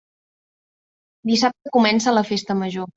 Dissabte 1.33 1.75
comença 1.79 2.19
la 2.19 2.29
Festa 2.35 2.63
Major. 2.65 2.87